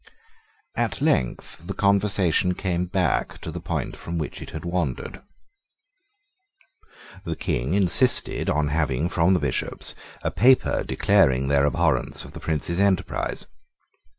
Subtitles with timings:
[0.75, 5.21] At length the conversation came back to the point from which it had wandered.
[7.23, 9.93] The King insisted on having from the Bishops
[10.23, 13.45] a paper declaring their abhorrence of the Prince's enterprise.